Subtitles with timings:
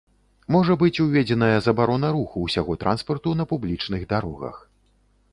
[0.53, 4.55] Можа быць уведзеная забарона руху усяго транспарту на публічных дарогах.